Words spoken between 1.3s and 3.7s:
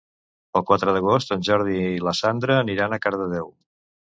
en Jordi i la Sandra aniran a Cardedeu